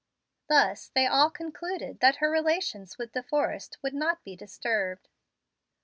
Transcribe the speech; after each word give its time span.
Thus 0.49 0.87
they 0.89 1.05
all 1.05 1.29
concluded 1.29 1.99
that 1.99 2.15
her 2.15 2.31
relations 2.31 2.97
with 2.97 3.11
De 3.11 3.21
Forrest 3.21 3.77
would 3.83 3.93
not 3.93 4.23
be 4.23 4.35
disturbed. 4.35 5.07